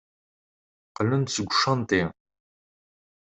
Qqlen-d 0.89 1.29
seg 1.35 1.47
ucanṭi. 1.51 2.01